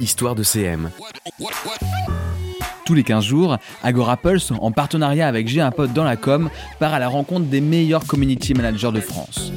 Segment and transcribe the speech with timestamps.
[0.00, 0.90] Histoire de CM.
[2.84, 6.48] Tous les 15 jours, Agora Pulse, en partenariat avec J'ai un pote dans la com,
[6.78, 9.52] part à la rencontre des meilleurs community managers de France.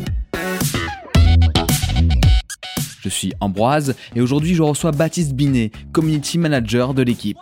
[3.01, 7.37] Je suis Ambroise et aujourd'hui je reçois Baptiste Binet, community manager de l'équipe.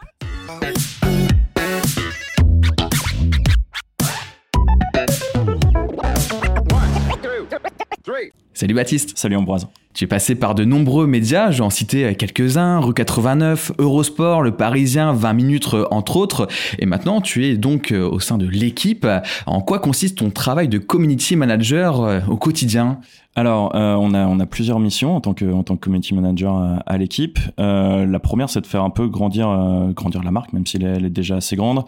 [8.54, 9.18] Salut Baptiste.
[9.18, 9.68] Salut Ambroise.
[9.96, 15.14] Tu es passé par de nombreux médias, j'en citais quelques-uns, Rue 89, Eurosport, Le Parisien,
[15.14, 16.48] 20 minutes entre autres,
[16.78, 19.08] et maintenant tu es donc euh, au sein de l'équipe.
[19.48, 23.00] En quoi consiste ton travail de community manager euh, au quotidien?
[23.40, 27.40] Alors, euh, on, a, plusieurs missions en tant que, community manager à, l'équipe.
[27.58, 31.06] Euh, la première, c'est de faire un peu grandir, euh, la marque, même si elle,
[31.06, 31.86] est déjà assez grande.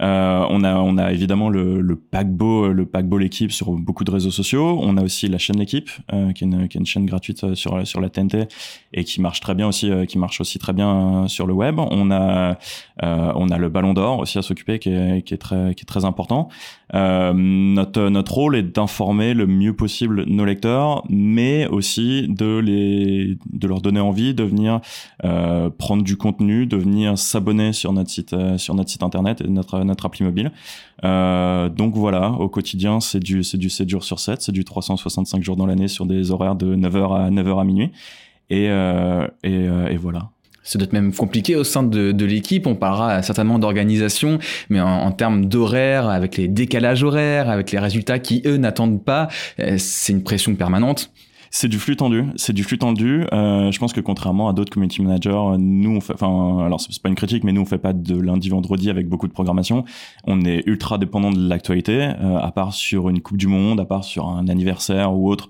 [0.00, 4.78] Euh, on, a, évidemment le, paquebot, le paquebot l'équipe sur beaucoup de réseaux sociaux.
[4.80, 5.90] On a aussi la chaîne l'équipe,
[6.34, 8.48] qui est une chaîne gratuite sur, sur la TNT
[8.92, 11.78] et qui marche très bien aussi, qui marche aussi très bien sur le web.
[11.78, 12.56] On a,
[13.02, 15.86] on a le Ballon d'Or aussi à s'occuper, qui est, qui est très, qui est
[15.86, 16.48] très important.
[16.92, 23.66] notre, notre rôle est d'informer le mieux possible nos lecteurs mais aussi de les de
[23.66, 24.80] leur donner envie de venir
[25.24, 29.40] euh, prendre du contenu, de venir s'abonner sur notre site euh, sur notre site internet
[29.40, 30.52] et notre notre appli mobile.
[31.04, 34.64] Euh, donc voilà, au quotidien, c'est du c'est du 7 jours sur 7, c'est du
[34.64, 37.90] 365 jours dans l'année sur des horaires de 9h à 9h à minuit.
[38.50, 40.30] Et, euh, euh, et voilà
[40.64, 42.66] c'est doit être même compliqué au sein de, de l'équipe.
[42.66, 44.38] On parlera certainement d'organisation,
[44.70, 49.04] mais en, en termes d'horaire, avec les décalages horaires, avec les résultats qui, eux, n'attendent
[49.04, 49.28] pas,
[49.60, 51.10] euh, c'est une pression permanente.
[51.56, 53.24] C'est du flux tendu, c'est du flux tendu.
[53.32, 57.00] Euh, je pense que contrairement à d'autres community managers, nous on fait, enfin, alors c'est
[57.00, 59.84] pas une critique, mais nous on fait pas de lundi vendredi avec beaucoup de programmation.
[60.24, 63.84] On est ultra dépendant de l'actualité, euh, à part sur une Coupe du Monde, à
[63.84, 65.48] part sur un anniversaire ou autre.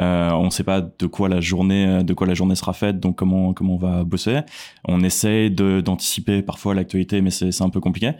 [0.00, 3.14] Euh, on sait pas de quoi la journée, de quoi la journée sera faite, donc
[3.14, 4.40] comment comment on va bosser.
[4.88, 8.10] On essaye d'anticiper parfois l'actualité, mais c'est un peu compliqué.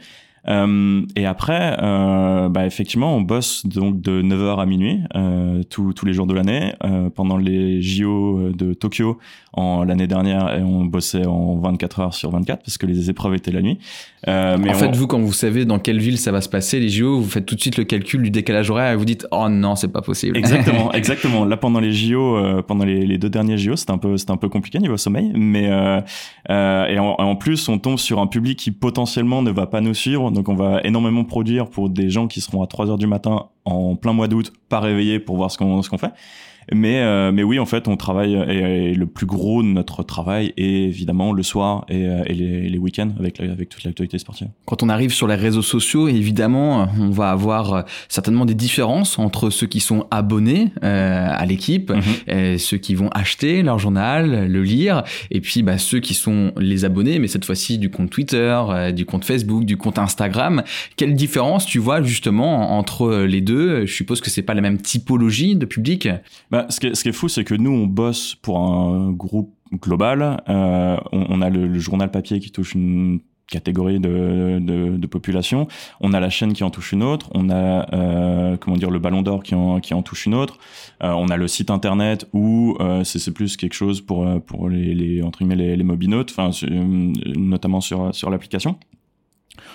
[0.47, 5.93] Euh, et après, euh, bah, effectivement, on bosse donc de 9h à minuit euh, tous,
[5.93, 6.73] tous les jours de l'année.
[6.83, 9.17] Euh, pendant les JO de Tokyo,
[9.53, 13.51] en l'année dernière, on bossait en 24 heures sur 24 parce que les épreuves étaient
[13.51, 13.79] la nuit.
[14.27, 16.79] Euh, mais en fait, vous, quand vous savez dans quelle ville ça va se passer,
[16.79, 19.27] les JO, vous faites tout de suite le calcul du décalage horaire et vous dites
[19.31, 20.37] oh non, c'est pas possible.
[20.37, 21.45] Exactement, exactement.
[21.45, 24.31] Là, pendant les JO, euh, pendant les, les, deux derniers JO, c'était un peu, c'était
[24.31, 26.01] un peu compliqué niveau sommeil, mais euh,
[26.49, 29.81] euh, et en, en, plus, on tombe sur un public qui potentiellement ne va pas
[29.81, 32.97] nous suivre, donc on va énormément produire pour des gens qui seront à 3 heures
[32.97, 36.13] du matin en plein mois d'août, pas réveillés pour voir ce qu'on ce qu'on fait.
[36.73, 40.53] Mais, euh, mais oui, en fait, on travaille, et, le plus gros de notre travail
[40.57, 44.47] est évidemment le soir et, euh, et les, les week-ends avec, avec toute l'actualité sportive.
[44.65, 49.19] Quand on arrive sur les réseaux sociaux, évidemment, on va avoir euh, certainement des différences
[49.19, 52.57] entre ceux qui sont abonnés euh, à l'équipe, mhm.
[52.57, 56.85] ceux qui vont acheter leur journal, le lire, et puis bah, ceux qui sont les
[56.85, 58.61] abonnés, mais cette fois-ci du compte Twitter,
[58.93, 60.63] du compte Facebook, du compte Instagram.
[60.95, 64.81] Quelle différence tu vois justement entre les deux Je suppose que c'est pas la même
[64.81, 66.07] typologie de public.
[66.51, 70.41] Bah, ce, qui est, fou, c'est que nous, on bosse pour un groupe global.
[70.49, 75.67] Euh, on, a le, journal papier qui touche une catégorie de, population.
[76.01, 77.29] On a la chaîne qui en touche une autre.
[77.33, 80.57] On a euh, comment dire le Ballon d'Or qui en, touche une autre.
[81.03, 84.25] Euh, on a le site internet où euh, c'est plus quelque chose pour
[84.69, 86.49] les entre guillemets les, les mobinotes, enfin
[87.35, 88.77] notamment sur sur l'application.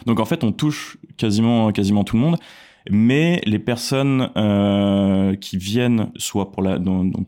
[0.07, 2.37] Donc en fait, on touche quasiment quasiment tout le monde
[2.89, 6.79] mais les personnes euh, qui viennent, soit pour, la,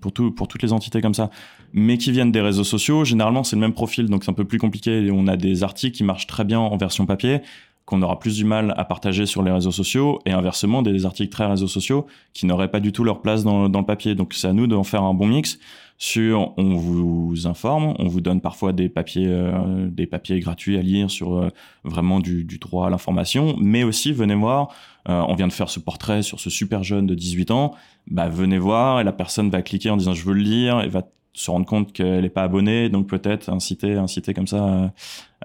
[0.01, 0.13] pour
[0.49, 1.31] toutes les entités comme ça,
[1.73, 4.45] mais qui viennent des réseaux sociaux, généralement c'est le même profil, donc c'est un peu
[4.45, 5.11] plus compliqué.
[5.13, 7.41] On a des articles qui marchent très bien en version papier,
[7.85, 11.31] qu'on aura plus du mal à partager sur les réseaux sociaux, et inversement des articles
[11.31, 14.15] très réseaux sociaux qui n'auraient pas du tout leur place dans, dans le papier.
[14.15, 15.59] Donc c'est à nous d'en faire un bon mix.
[15.99, 20.83] Sur on vous informe, on vous donne parfois des papiers, euh, des papiers gratuits à
[20.83, 21.49] lire sur euh,
[21.85, 24.75] vraiment du, du, droit à l'information, mais aussi venez voir,
[25.09, 27.77] euh, on vient de faire ce portrait sur ce super jeune de 18 ans,
[28.09, 30.89] bah venez voir et la personne va cliquer en disant je veux le lire et
[30.89, 31.03] va
[31.35, 34.89] se rendre compte qu'elle n'est pas abonnée, donc peut-être inciter, inciter comme ça euh,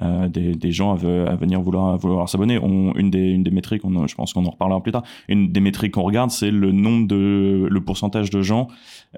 [0.02, 2.56] euh des, des, gens à, venir vouloir, vouloir s'abonner.
[2.56, 5.62] Une des, une des métriques, on, je pense qu'on en reparlera plus tard, une des
[5.62, 8.68] métriques qu'on regarde, c'est le nombre de, le pourcentage de gens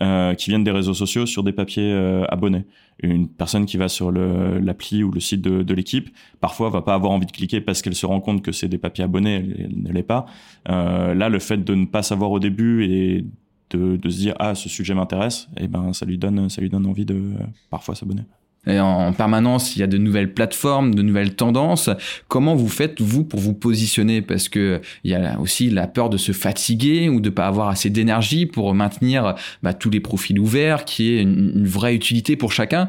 [0.01, 2.65] euh, qui viennent des réseaux sociaux sur des papiers euh, abonnés.
[3.01, 6.09] Une personne qui va sur l'appli ou le site de, de l'équipe,
[6.39, 8.77] parfois va pas avoir envie de cliquer parce qu'elle se rend compte que c'est des
[8.77, 10.25] papiers abonnés, elle, elle ne l'est pas.
[10.69, 13.25] Euh, là, le fait de ne pas savoir au début et
[13.71, 16.61] de, de se dire ah ce sujet m'intéresse et eh ben ça lui donne ça
[16.61, 17.33] lui donne envie de
[17.69, 18.23] parfois s'abonner
[18.67, 21.89] Et en permanence, il y a de nouvelles plateformes, de nouvelles tendances.
[22.27, 24.21] Comment vous faites vous pour vous positionner?
[24.21, 27.69] Parce que il y a aussi la peur de se fatiguer ou de pas avoir
[27.69, 32.51] assez d'énergie pour maintenir bah, tous les profils ouverts, qui est une, vraie utilité pour
[32.51, 32.87] chacun.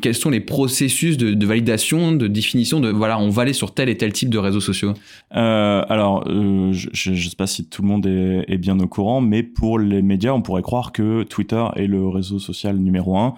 [0.00, 3.88] Quels sont les processus de, validation, de définition de voilà, on va aller sur tel
[3.88, 4.94] et tel type de réseaux sociaux?
[5.36, 8.86] Euh, Alors, euh, je ne sais pas si tout le monde est, est, bien au
[8.86, 13.16] courant, mais pour les médias, on pourrait croire que Twitter est le réseau social numéro
[13.18, 13.34] un.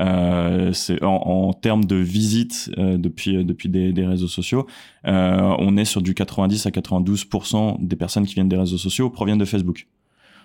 [0.00, 4.66] Euh, c'est en, en, termes de visite euh, depuis depuis des, des réseaux sociaux,
[5.06, 9.08] euh, on est sur du 90 à 92% des personnes qui viennent des réseaux sociaux
[9.10, 9.86] proviennent de Facebook.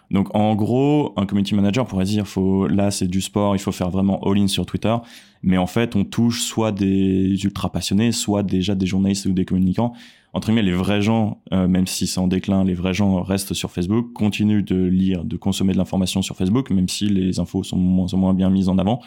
[0.09, 3.71] Donc en gros, un community manager pourrait dire faut là c'est du sport, il faut
[3.71, 4.95] faire vraiment all-in sur Twitter,
[5.41, 9.45] mais en fait on touche soit des ultra passionnés, soit déjà des journalistes ou des
[9.45, 9.93] communicants
[10.33, 13.53] entre guillemets, les vrais gens, euh, même si c'est en déclin, les vrais gens restent
[13.53, 17.63] sur Facebook, continuent de lire, de consommer de l'information sur Facebook, même si les infos
[17.63, 19.01] sont moins en moins bien mises en avant.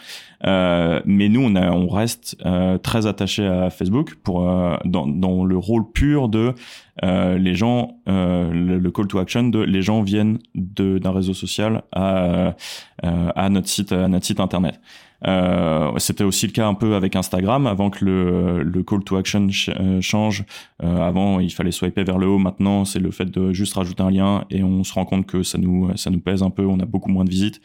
[0.46, 4.42] Euh, mais nous, on, a, on reste euh, très attachés à Facebook pour
[4.84, 6.54] dans, dans, le rôle pur de
[7.02, 12.54] les gens, le, call to action de les gens viennent d'un réseau social à,
[13.02, 14.80] à notre site, à notre site internet.
[15.26, 19.16] Euh, C'était aussi le cas un peu avec Instagram avant que le, le call to
[19.16, 20.44] action euh, change.
[20.82, 22.38] Euh, avant, il fallait swiper vers le haut.
[22.38, 25.42] Maintenant, c'est le fait de juste rajouter un lien et on se rend compte que
[25.42, 26.66] ça nous ça nous pèse un peu.
[26.66, 27.60] On a beaucoup moins de visites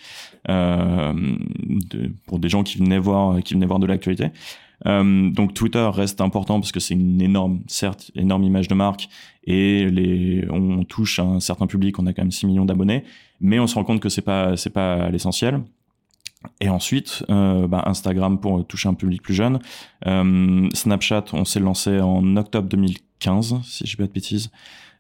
[0.50, 1.14] euh,
[2.28, 4.28] pour des gens qui venaient voir qui venaient voir de l'actualité.
[4.86, 9.10] Euh, donc Twitter reste important parce que c'est une énorme, certes, énorme image de marque
[9.44, 12.00] et les, on touche un certain public.
[12.00, 13.04] On a quand même 6 millions d'abonnés,
[13.42, 15.62] mais on se rend compte que c'est pas, c'est pas l'essentiel.
[16.62, 19.60] Et ensuite, euh, bah, Instagram pour toucher un public plus jeune.
[20.08, 24.50] Euh, Snapchat, on s'est lancé en octobre 2015, si je ne pas de bêtises.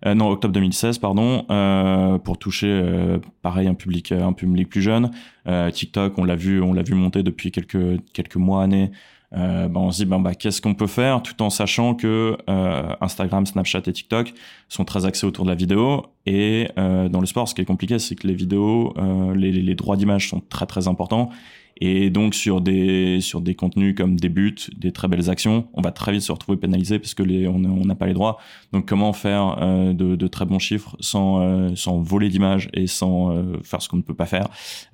[0.05, 4.81] Euh, non, octobre 2016, pardon, euh, pour toucher euh, pareil un public un public plus
[4.81, 5.11] jeune.
[5.47, 8.91] Euh, TikTok, on l'a vu, on l'a vu monter depuis quelques quelques mois, années.
[9.37, 12.95] Euh, bah, on se dit ben, qu'est-ce qu'on peut faire tout en sachant que euh,
[12.99, 14.33] Instagram, Snapchat et TikTok
[14.69, 17.65] sont très axés autour de la vidéo et euh, dans le sport ce qui est
[17.65, 18.95] compliqué c'est que les vidéos
[19.35, 21.29] les, les, droits d'image sont très très importants
[21.81, 25.81] et donc sur des sur des contenus comme des buts, des très belles actions, on
[25.81, 28.37] va très vite se retrouver pénalisé parce que les on n'a pas les droits.
[28.73, 32.85] Donc comment faire euh, de, de, très bons chiffres sans euh, sans voler d'images et
[32.87, 34.47] sans euh, faire ce qu'on ne peut pas faire?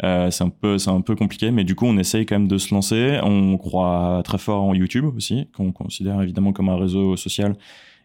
[0.04, 2.48] Euh, C'est un peu c'est un peu compliqué, mais du coup on essaye quand même
[2.48, 3.20] de se lancer.
[3.24, 7.56] On croit très fort en YouTube aussi, qu'on considère évidemment comme un réseau social.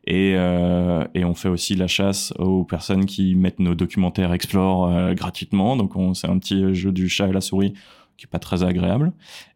[0.07, 5.13] Et, euh, et, on fait aussi la chasse aux personnes qui mettent nos documentaires Explore
[5.15, 5.77] gratuitement.
[5.77, 7.75] Donc c'est un petit jeu du chat et la souris
[8.21, 9.13] qui est pas très agréable.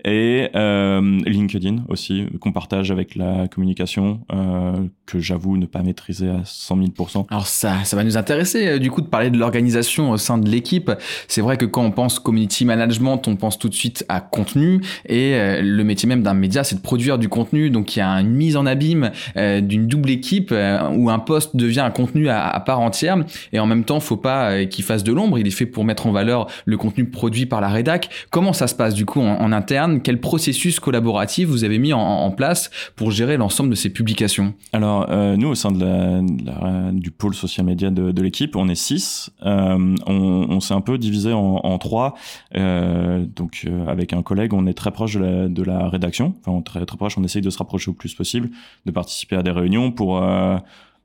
[0.06, 4.72] Et euh, LinkedIn aussi, qu'on partage avec la communication, euh,
[5.04, 8.78] que j'avoue ne pas maîtriser à 100 000 Alors ça, ça va nous intéresser euh,
[8.78, 10.90] du coup de parler de l'organisation au sein de l'équipe.
[11.28, 14.80] C'est vrai que quand on pense community management, on pense tout de suite à contenu
[15.06, 17.68] et le métier même d'un média, c'est de produire du contenu.
[17.68, 20.54] Donc il y a une mise en abîme d'une double équipe
[20.92, 23.18] où un poste devient un contenu à, à, part entière
[23.52, 25.38] et en même temps, faut pas qu'il fasse de l'ombre.
[25.38, 28.08] Il est fait pour mettre en valeur le contenu produit par la rédac.
[28.30, 30.00] Comment ça se passe du coup en, interne?
[30.00, 34.54] Quel processus collaboratif vous avez mis en, place pour gérer l'ensemble de ces publications?
[34.72, 38.74] Alors euh, nous au sein de la, du pôle social media de, l'équipe, on est
[38.74, 39.30] six.
[39.44, 42.14] Euh, on, s'est un peu divisé en, trois.
[42.56, 46.34] Euh, donc avec un collègue, on est très proche de la, de la rédaction.
[46.44, 47.18] Enfin très très proche.
[47.18, 48.50] On essaye de se rapprocher au plus possible,
[48.86, 50.22] de participer à des réunions pour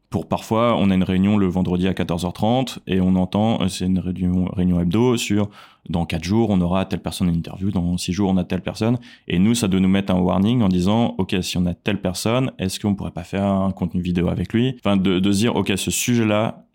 [0.10, 3.86] pour parfois, on a une réunion le vendredi à 14h30 et on entend, euh, c'est
[3.86, 5.50] une réunion, réunion hebdo sur
[5.88, 8.62] dans quatre jours, on aura telle personne en interview, dans six jours, on a telle
[8.62, 8.98] personne.
[9.28, 12.01] Et nous, ça doit nous mettre un warning en disant, OK, si on a telle
[12.01, 14.75] personne, est-ce qu'on pourrait pas faire un contenu vidéo avec lui?
[14.84, 16.66] Enfin, de, de dire, OK, ce sujet-là,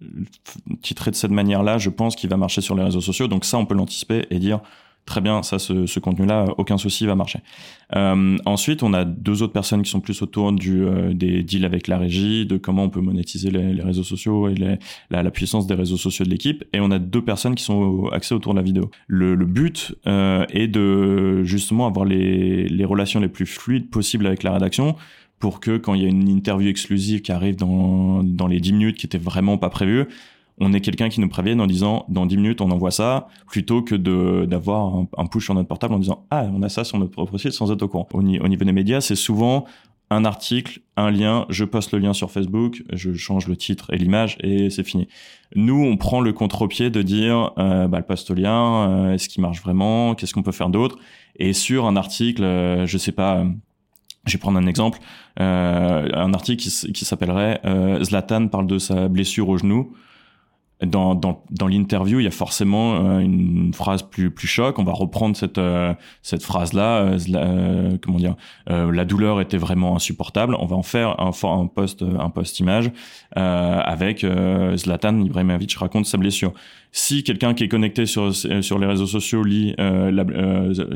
[0.82, 3.28] titré de cette manière-là, je pense qu'il va marcher sur les réseaux sociaux.
[3.28, 4.60] Donc ça, on peut l'anticiper et dire,
[5.06, 7.40] très bien, ça, ce, ce contenu-là, aucun souci, va marcher.
[7.94, 11.64] Euh, ensuite, on a deux autres personnes qui sont plus autour du, euh, des deals
[11.64, 14.78] avec la régie, de comment on peut monétiser les, les réseaux sociaux et les,
[15.10, 16.64] la, puissance des réseaux sociaux de l'équipe.
[16.72, 18.90] Et on a deux personnes qui sont axées autour de la vidéo.
[19.06, 24.26] Le, le but euh, est de justement avoir les, les relations les plus fluides possibles
[24.26, 24.96] avec la rédaction
[25.38, 28.72] pour que quand il y a une interview exclusive qui arrive dans, dans les 10
[28.72, 30.06] minutes qui était vraiment pas prévue,
[30.58, 33.82] on est quelqu'un qui nous prévienne en disant dans 10 minutes on envoie ça plutôt
[33.82, 36.98] que de d'avoir un, push sur notre portable en disant ah on a ça sur
[36.98, 38.08] notre propre site sans être au courant.
[38.12, 39.64] Au, niveau des médias, c'est souvent
[40.10, 43.98] un article, un lien, je poste le lien sur Facebook, je change le titre et
[43.98, 45.08] l'image et c'est fini.
[45.56, 49.42] Nous, on prend le contre-pied de dire euh, bah, le poste lien, euh, est-ce qu'il
[49.42, 50.98] marche vraiment, qu'est-ce qu'on peut faire d'autre?
[51.36, 53.44] Et sur un article, euh, je sais pas,
[54.26, 54.98] je vais prendre un exemple,
[55.36, 57.60] un article qui, qui s'appellerait
[58.02, 59.94] Zlatan parle de sa blessure au genou.
[60.82, 64.78] Dans, dans, dans l'interview, il y a forcément euh, une phrase plus plus choc.
[64.78, 67.02] On va reprendre cette euh, cette phrase là.
[67.02, 68.34] Euh, comment dire
[68.66, 70.56] La douleur était vraiment insupportable.
[70.58, 72.90] On va en faire un post un post image
[73.36, 74.26] avec
[74.76, 76.52] Zlatan Ibrahimovic raconte sa blessure.
[76.92, 80.24] Si quelqu'un qui est connecté sur les réseaux sociaux lit la,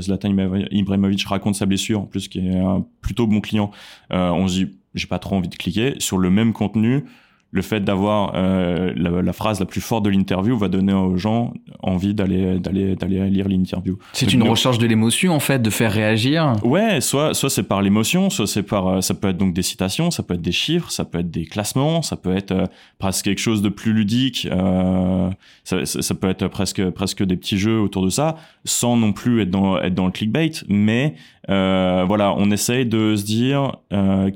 [0.01, 0.31] Zlatan
[0.71, 3.71] Ibrahimovic raconte sa blessure, en plus qui est un plutôt bon client,
[4.11, 7.05] on se dit j'ai pas trop envie de cliquer sur le même contenu
[7.51, 11.55] le fait d'avoir euh, la, phrase la plus forte de l'interview va donner aux gens
[11.81, 13.99] envie d'aller d'aller d'aller lire l'interview.
[14.13, 16.53] C'est une recherche de l'émotion en fait, de faire réagir.
[16.63, 19.63] Ouais, soit soit c'est par l'émotion, soit c'est par euh, ça peut être donc des
[19.63, 22.67] citations, ça peut être des chiffres, ça peut être des classements, ça peut être euh,
[22.99, 24.47] presque quelque chose de plus ludique.
[24.51, 25.31] Euh,
[25.65, 29.41] ça, ça, peut être presque presque des petits jeux autour de ça, sans non plus
[29.41, 31.15] être dans être dans le clickbait, mais
[31.49, 33.77] voilà, on essaye de se dire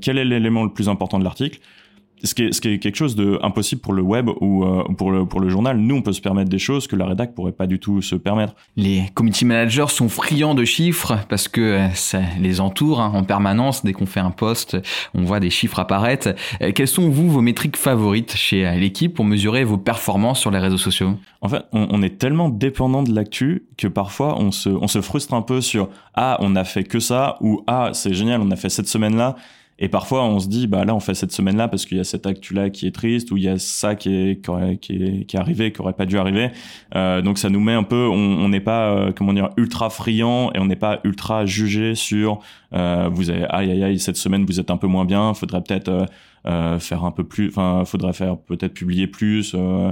[0.01, 1.61] quel est l'élément le plus important de l'article
[2.25, 4.85] ce qui, est, ce qui est quelque chose de impossible pour le web ou euh,
[4.97, 5.77] pour, le, pour le journal.
[5.77, 8.15] Nous, on peut se permettre des choses que la rédac pourrait pas du tout se
[8.15, 8.55] permettre.
[8.77, 13.25] Les community managers sont friands de chiffres parce que euh, ça les entoure hein, en
[13.25, 13.85] permanence.
[13.85, 14.77] Dès qu'on fait un post,
[15.15, 16.35] on voit des chiffres apparaître.
[16.61, 20.59] Euh, quelles sont, vous, vos métriques favorites chez l'équipe pour mesurer vos performances sur les
[20.59, 21.15] réseaux sociaux?
[21.41, 25.01] En fait, on, on est tellement dépendant de l'actu que parfois, on se, on se
[25.01, 28.51] frustre un peu sur «Ah, on a fait que ça» ou «Ah, c'est génial, on
[28.51, 29.37] a fait cette semaine-là».
[29.85, 32.05] Et parfois, on se dit, bah là, on fait cette semaine-là parce qu'il y a
[32.05, 34.41] cette actu-là qui est triste ou il y a ça qui est
[34.81, 36.53] qui, est, qui est arrivé, qui aurait pas dû arriver.
[36.95, 40.53] Euh, donc ça nous met un peu, on n'est pas euh, comment dire ultra friand
[40.55, 42.39] et on n'est pas ultra jugé sur
[42.75, 45.63] euh, vous avez aïe aïe aïe cette semaine vous êtes un peu moins bien, faudrait
[45.63, 46.07] peut-être
[46.47, 49.55] euh, euh, faire un peu plus, enfin, faudrait faire peut-être publier plus.
[49.55, 49.91] Euh,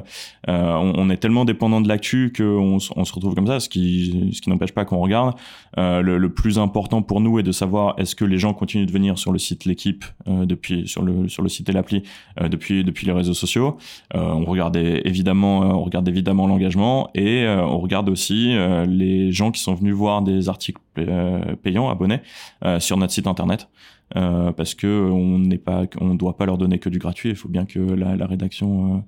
[0.48, 3.68] euh, on, on, est tellement dépendant de l'actu qu'on on se retrouve comme ça, ce
[3.68, 5.34] qui, ce qui n'empêche pas qu'on regarde.
[5.76, 8.92] Le, le, plus important pour nous est de savoir est-ce que les gens continuent de
[8.92, 12.02] venir sur le site l'équipe depuis sur le sur le site et l'appli
[12.40, 13.76] depuis depuis les réseaux sociaux.
[14.14, 19.74] on regarde évidemment on regarde évidemment l'engagement et on regarde aussi les gens qui sont
[19.74, 20.80] venus voir des articles
[21.62, 22.20] payants abonnés
[22.78, 23.68] sur notre site internet.
[24.16, 25.58] Euh, parce que on n'est
[26.16, 27.30] doit pas leur donner que du gratuit.
[27.30, 29.00] Il faut bien que la, rédaction euh,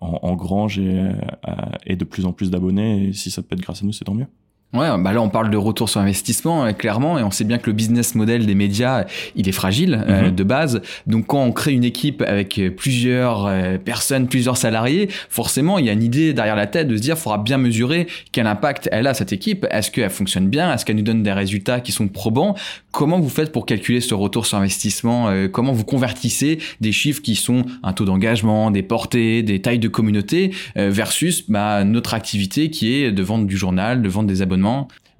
[0.00, 1.12] en, engrange et, euh,
[1.86, 3.08] ait de plus en plus d'abonnés.
[3.08, 4.26] Et si ça peut être grâce à nous, c'est tant mieux.
[4.72, 7.58] Ouais, bah là on parle de retour sur investissement euh, clairement et on sait bien
[7.58, 10.30] que le business model des médias il est fragile euh, mhm.
[10.30, 10.80] de base.
[11.08, 15.88] Donc quand on crée une équipe avec plusieurs euh, personnes, plusieurs salariés, forcément il y
[15.88, 18.88] a une idée derrière la tête de se dire il faudra bien mesurer quel impact
[18.92, 19.66] elle a cette équipe.
[19.72, 20.72] Est-ce qu'elle fonctionne bien?
[20.72, 22.54] Est-ce qu'elle nous donne des résultats qui sont probants?
[22.92, 27.36] Comment vous faites pour calculer ce retour sur investissement Comment vous convertissez des chiffres qui
[27.36, 32.94] sont un taux d'engagement, des portées, des tailles de communauté versus bah, notre activité qui
[32.94, 34.59] est de vendre du journal, de vendre des abonnements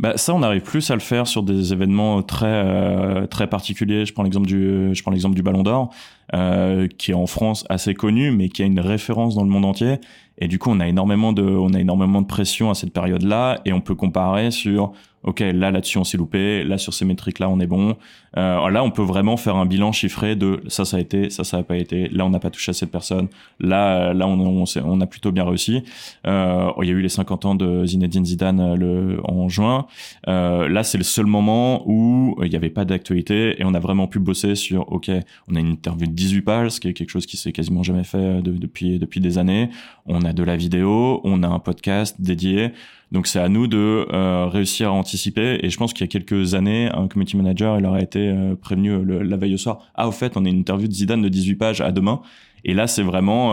[0.00, 4.06] bah, ça, on arrive plus à le faire sur des événements très euh, très particuliers.
[4.06, 5.92] Je prends l'exemple du je prends l'exemple du Ballon d'Or,
[6.32, 9.66] euh, qui est en France assez connu, mais qui a une référence dans le monde
[9.66, 9.98] entier.
[10.38, 13.60] Et du coup, on a énormément de on a énormément de pression à cette période-là,
[13.66, 17.48] et on peut comparer sur ok, là là-dessus on s'est loupé, là sur ces métriques-là
[17.48, 17.96] on est bon.
[18.36, 21.42] Euh, là, on peut vraiment faire un bilan chiffré de ça ça a été, ça
[21.42, 25.00] ça a pas été, là on n'a pas touché à cette personne, là là on,
[25.00, 25.82] a plutôt bien réussi.
[26.26, 29.86] Euh, il y a eu les 50 ans de Zinedine Zidane euh, le, en juin.
[30.28, 33.74] Euh, là, c'est le seul moment où euh, il n'y avait pas d'actualité et on
[33.74, 35.10] a vraiment pu bosser sur ok,
[35.48, 37.82] on a une interview de 18 pages, ce qui est quelque chose qui s'est quasiment
[37.82, 39.70] jamais fait depuis depuis des années.
[40.06, 42.72] On a de la vidéo, on a un podcast dédié.
[43.12, 45.58] Donc c'est à nous de euh, réussir à anticiper.
[45.62, 48.54] Et je pense qu'il y a quelques années, un community manager, il aurait été euh,
[48.54, 49.90] prévenu euh, la veille au soir.
[49.94, 52.20] Ah, au fait, on a une interview de Zidane de 18 pages à demain.
[52.62, 53.52] Et là, c'est vraiment,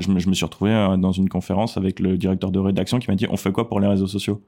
[0.00, 3.10] je me, je, me, suis retrouvé dans une conférence avec le directeur de rédaction qui
[3.10, 4.40] m'a dit, on fait quoi pour les réseaux sociaux?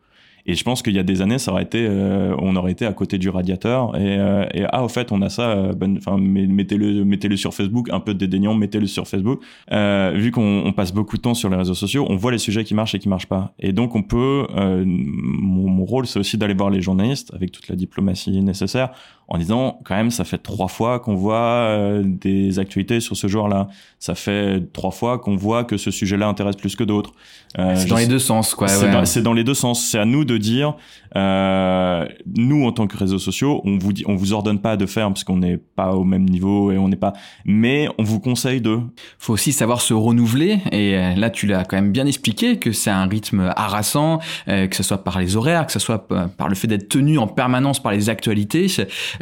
[0.50, 2.84] Et je pense qu'il y a des années, ça aurait été, euh, on aurait été
[2.84, 5.50] à côté du radiateur et, euh, et ah au fait, on a ça.
[5.50, 9.40] Euh, ben, enfin, mettez-le, mettez-le sur Facebook, un peu dédaignant, mettez-le sur Facebook.
[9.70, 12.64] vu qu'on on passe beaucoup de temps sur les réseaux sociaux, on voit les sujets
[12.64, 13.54] qui marchent et qui marchent pas.
[13.60, 17.68] Et donc on peut, mon, mon, rôle, c'est aussi d'aller voir les journalistes avec toute
[17.68, 18.90] la diplomatie nécessaire
[19.30, 23.68] en disant quand même ça fait trois fois qu'on voit des actualités sur ce genre-là.
[23.98, 27.12] Ça fait trois fois qu'on voit que ce sujet-là intéresse plus que d'autres.
[27.56, 28.68] c'est dans les deux sens, quoi.
[28.68, 29.84] C'est, dans, c'est dans les deux sens.
[29.84, 30.74] C'est à nous de dire,
[31.16, 32.06] euh,
[32.36, 35.08] nous en tant que réseaux sociaux, on vous dit, on vous ordonne pas de faire
[35.08, 37.12] parce qu'on n'est pas au même niveau et on n'est pas,
[37.44, 38.78] mais on vous conseille de.
[39.18, 42.72] Faut aussi savoir se renouveler et euh, là tu l'as quand même bien expliqué que
[42.72, 46.48] c'est un rythme harassant, euh, que ce soit par les horaires, que ce soit par
[46.48, 48.68] le fait d'être tenu en permanence par les actualités.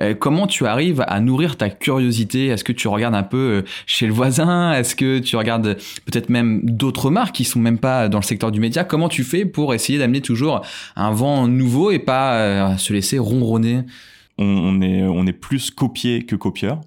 [0.01, 2.47] Euh, comment tu arrives à nourrir ta curiosité?
[2.47, 4.73] Est-ce que tu regardes un peu chez le voisin?
[4.73, 8.53] Est-ce que tu regardes peut-être même d'autres marques qui sont même pas dans le secteur
[8.53, 8.85] du média?
[8.85, 10.63] Comment tu fais pour essayer d'amener toujours
[10.97, 13.83] un vent nouveau et pas euh, se laisser ronronner?
[14.39, 16.81] On, est, on est plus copié que copieur.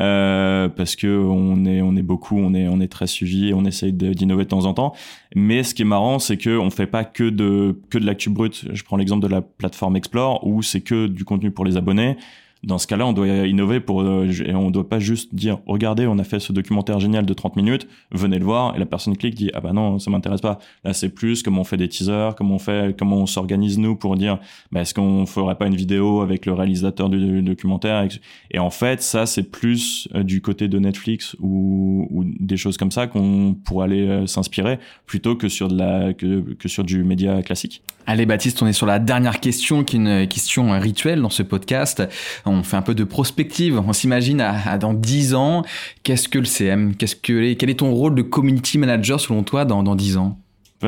[0.00, 3.64] Euh, parce que on est on est beaucoup, on est on est très suivi on
[3.64, 4.94] essaye d'innover de temps en temps.
[5.34, 8.30] Mais ce qui est marrant, c'est que on fait pas que de que de l'actu
[8.30, 8.66] brut.
[8.72, 12.16] Je prends l'exemple de la plateforme Explore où c'est que du contenu pour les abonnés
[12.64, 16.06] dans ce cas-là, on doit innover pour, euh, et on doit pas juste dire, regardez,
[16.06, 19.16] on a fait ce documentaire génial de 30 minutes, venez le voir, et la personne
[19.16, 20.58] clique, dit, ah bah non, ça m'intéresse pas.
[20.84, 23.94] Là, c'est plus comment on fait des teasers, comment on fait, comment on s'organise nous
[23.94, 24.38] pour dire,
[24.72, 28.06] bah, est-ce qu'on ferait pas une vidéo avec le réalisateur du, documentaire?
[28.50, 32.06] Et en fait, ça, c'est plus euh, du côté de Netflix ou,
[32.40, 36.68] des choses comme ça qu'on pourrait aller euh, s'inspirer plutôt que sur de la, que
[36.68, 37.82] sur du média classique.
[38.10, 41.42] Allez, Baptiste, on est sur la dernière question qui est une question rituelle dans ce
[41.42, 42.02] podcast
[42.46, 45.62] on fait un peu de prospective, on s'imagine à, dans 10 ans,
[46.04, 49.66] qu'est-ce que le CM qu'est-ce que, Quel est ton rôle de community manager selon toi
[49.66, 50.38] dans, dans 10 ans?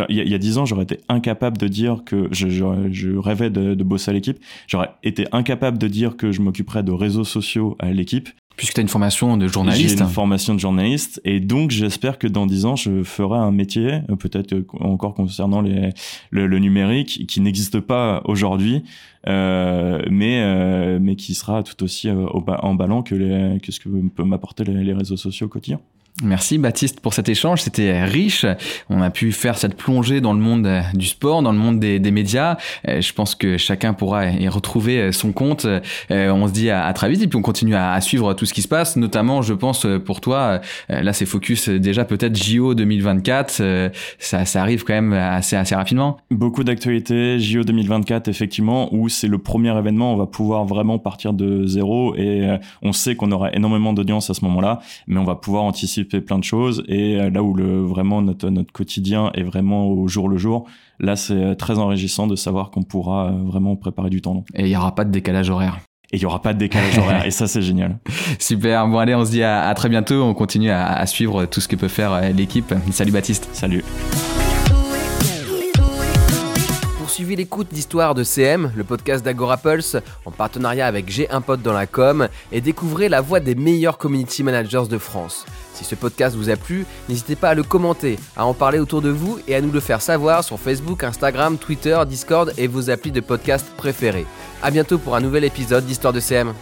[0.08, 3.74] Il y, a, 10 ans, j'aurais été incapable de dire que je, je, rêvais de,
[3.74, 4.38] de, bosser à l'équipe.
[4.66, 8.30] J'aurais été incapable de dire que je m'occuperais de réseaux sociaux à l'équipe.
[8.60, 9.96] Puisque tu as une formation de journaliste.
[9.96, 11.18] J'ai une formation de journaliste.
[11.24, 15.14] Et donc, j'espère que dans dix ans, je ferai un métier, euh, peut-être euh, encore
[15.14, 18.82] concernant le, numérique, qui n'existe pas aujourd'hui,
[19.28, 24.24] euh, mais, euh, mais qui sera tout aussi euh, que, les, que ce que peut
[24.24, 25.80] m'apporter les, les réseaux sociaux au quotidien.
[26.22, 28.44] Merci Baptiste pour cet échange, c'était riche.
[28.90, 31.98] On a pu faire cette plongée dans le monde du sport, dans le monde des,
[32.10, 32.58] médias.
[32.88, 35.64] Euh, je pense que chacun pourra y retrouver son compte.
[35.64, 38.52] Euh, on se dit à, très vite et puis on continue à, suivre tout ce
[38.52, 40.60] qui se passe, notamment je pense pour toi,
[40.90, 45.74] euh, là c'est focus déjà peut-être JO 2024, ça, ça arrive quand même assez, assez
[45.74, 46.18] rapidement.
[46.30, 51.32] Beaucoup d'actualités, JO 2024 effectivement, où c'est le premier événement, on va pouvoir vraiment partir
[51.32, 55.36] de zéro et on sait qu'on aura énormément d'audience à ce moment-là, mais on va
[55.36, 59.30] pouvoir anticiper fait plein de choses et euh, là où le vraiment notre notre quotidien
[59.34, 60.66] est vraiment au jour le jour
[60.98, 64.44] là c'est euh, très enrichissant de savoir qu'on pourra euh, vraiment préparer du temps long.
[64.54, 65.78] Et il y aura pas de décalage horaire.
[66.12, 67.98] Et il y aura pas de décalage horaire et ça c'est génial.
[68.38, 68.88] Super.
[68.88, 70.22] Bon allez on se dit à, à très bientôt.
[70.22, 72.74] On continue à, à suivre tout ce que peut faire l'équipe.
[72.90, 73.48] Salut Baptiste.
[73.52, 73.84] Salut
[77.20, 81.60] suivi l'écoute d'Histoire de CM, le podcast d'Agora Pulse, en partenariat avec J'ai un pote
[81.60, 85.44] dans la com, et découvrez la voix des meilleurs community managers de France.
[85.74, 89.02] Si ce podcast vous a plu, n'hésitez pas à le commenter, à en parler autour
[89.02, 92.88] de vous et à nous le faire savoir sur Facebook, Instagram, Twitter, Discord et vos
[92.88, 94.24] applis de podcast préférés.
[94.62, 96.54] A bientôt pour un nouvel épisode d'Histoire de CM.